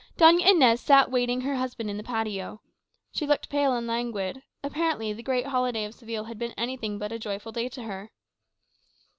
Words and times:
Doña 0.17 0.47
Inez 0.49 0.81
sat 0.81 1.09
awaiting 1.09 1.41
her 1.41 1.57
husband 1.57 1.87
in 1.87 1.95
the 1.97 2.01
patio. 2.03 2.59
She 3.11 3.27
looked 3.27 3.49
pale 3.51 3.75
and 3.75 3.85
languid; 3.85 4.41
apparently 4.63 5.13
the 5.13 5.21
great 5.21 5.45
holiday 5.45 5.85
of 5.85 5.93
Seville 5.93 6.23
had 6.23 6.39
been 6.39 6.53
anything 6.57 6.97
but 6.97 7.11
a 7.11 7.19
joyful 7.19 7.51
day 7.51 7.69
to 7.69 7.83
her. 7.83 8.09